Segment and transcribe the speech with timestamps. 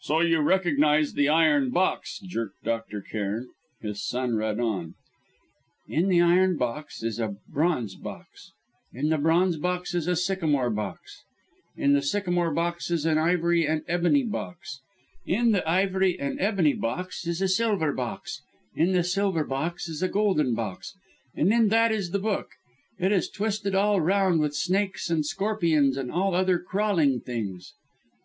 [0.00, 3.00] "So you recognise the iron box?" jerked Dr.
[3.00, 3.46] Cairn.
[3.80, 4.96] His son read on:
[5.86, 8.50] "In the iron box, is a bronze box;
[8.92, 11.22] in the bronze box, is a sycamore box;
[11.76, 14.80] in the sycamore box, is an ivory and ebony box;
[15.24, 18.42] in the ivory and ebony box, is a silver box;
[18.74, 20.96] in the silver box, is a golden box;
[21.36, 22.48] and in that is the book.
[22.98, 27.74] It is twisted all round with snakes, and scorpions, and all the other crawling things...."